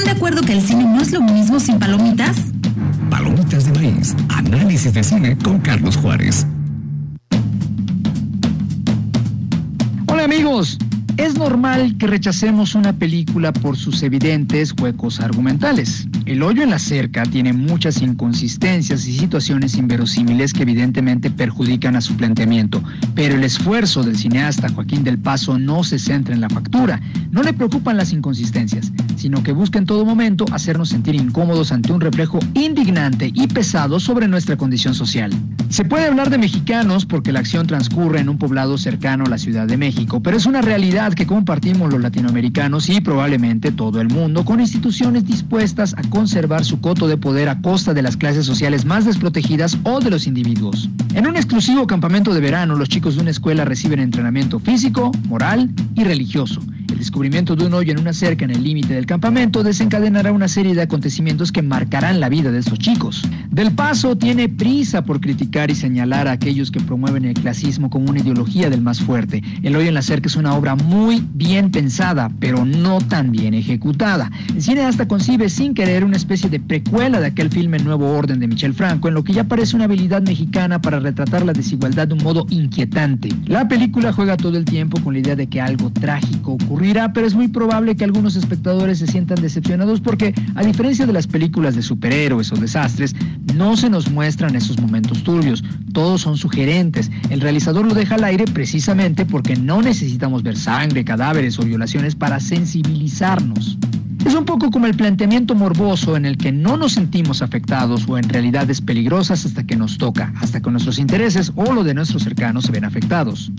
[0.00, 2.38] ¿Están de acuerdo que el cine no es lo mismo sin palomitas?
[3.10, 4.16] Palomitas de maíz.
[4.30, 6.46] Análisis de cine con Carlos Juárez.
[10.06, 10.78] Hola amigos.
[11.20, 16.08] Es normal que rechacemos una película por sus evidentes huecos argumentales.
[16.24, 22.00] El hoyo en la cerca tiene muchas inconsistencias y situaciones inverosímiles que evidentemente perjudican a
[22.00, 22.82] su planteamiento,
[23.14, 26.98] pero el esfuerzo del cineasta Joaquín del Paso no se centra en la factura,
[27.30, 31.92] no le preocupan las inconsistencias, sino que busca en todo momento hacernos sentir incómodos ante
[31.92, 35.30] un reflejo indignante y pesado sobre nuestra condición social.
[35.68, 39.38] Se puede hablar de mexicanos porque la acción transcurre en un poblado cercano a la
[39.38, 44.08] Ciudad de México, pero es una realidad que compartimos los latinoamericanos y probablemente todo el
[44.08, 48.46] mundo con instituciones dispuestas a conservar su coto de poder a costa de las clases
[48.46, 50.88] sociales más desprotegidas o de los individuos.
[51.14, 55.70] En un exclusivo campamento de verano, los chicos de una escuela reciben entrenamiento físico, moral
[55.94, 56.60] y religioso
[56.92, 60.48] el descubrimiento de un hoyo en una cerca en el límite del campamento desencadenará una
[60.48, 63.22] serie de acontecimientos que marcarán la vida de estos chicos.
[63.50, 68.10] Del Paso tiene prisa por criticar y señalar a aquellos que promueven el clasismo como
[68.10, 69.42] una ideología del más fuerte.
[69.62, 73.54] El hoyo en la cerca es una obra muy bien pensada, pero no tan bien
[73.54, 74.30] ejecutada.
[74.54, 78.40] El cine hasta concibe sin querer una especie de precuela de aquel filme Nuevo Orden
[78.40, 82.08] de Michel Franco, en lo que ya parece una habilidad mexicana para retratar la desigualdad
[82.08, 83.30] de un modo inquietante.
[83.46, 86.80] La película juega todo el tiempo con la idea de que algo trágico ocurre
[87.14, 91.26] pero es muy probable que algunos espectadores se sientan decepcionados porque, a diferencia de las
[91.26, 93.14] películas de superhéroes o desastres,
[93.54, 95.62] no se nos muestran esos momentos turbios.
[95.92, 97.10] Todos son sugerentes.
[97.30, 102.14] El realizador lo deja al aire precisamente porque no necesitamos ver sangre, cadáveres o violaciones
[102.14, 103.78] para sensibilizarnos.
[104.24, 108.18] Es un poco como el planteamiento morboso en el que no nos sentimos afectados o
[108.18, 112.22] en realidades peligrosas hasta que nos toca, hasta que nuestros intereses o lo de nuestros
[112.22, 113.50] cercanos se ven afectados.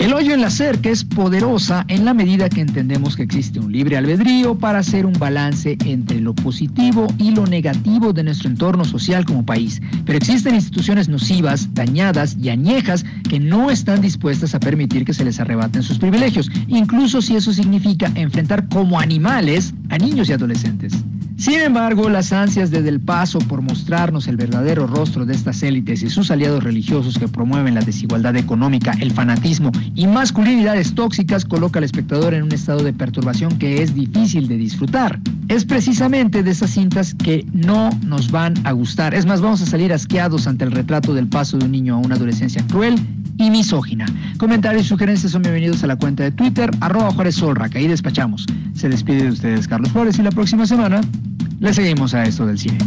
[0.00, 3.70] El hoyo en la cerca es poderosa en la medida que entendemos que existe un
[3.70, 8.86] libre albedrío para hacer un balance entre lo positivo y lo negativo de nuestro entorno
[8.86, 9.78] social como país.
[10.06, 15.22] Pero existen instituciones nocivas, dañadas y añejas que no están dispuestas a permitir que se
[15.26, 20.94] les arrebaten sus privilegios, incluso si eso significa enfrentar como animales a niños y adolescentes.
[21.40, 26.02] Sin embargo, las ansias de Del Paso por mostrarnos el verdadero rostro de estas élites
[26.02, 31.78] y sus aliados religiosos que promueven la desigualdad económica, el fanatismo y masculinidades tóxicas coloca
[31.78, 35.18] al espectador en un estado de perturbación que es difícil de disfrutar.
[35.48, 39.14] Es precisamente de esas cintas que no nos van a gustar.
[39.14, 41.98] Es más, vamos a salir asqueados ante el retrato del paso de un niño a
[42.00, 42.96] una adolescencia cruel
[43.38, 44.04] y misógina.
[44.36, 47.88] Comentarios y sugerencias son bienvenidos a la cuenta de Twitter, arroba Juárez Solra, que ahí
[47.88, 48.44] despachamos.
[48.74, 51.00] Se despide de ustedes Carlos Juárez y la próxima semana
[51.60, 52.78] le seguimos a esto del cine.